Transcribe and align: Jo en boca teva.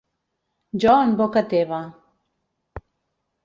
Jo 0.85 0.95
en 1.03 1.13
boca 1.21 1.45
teva. 1.53 1.83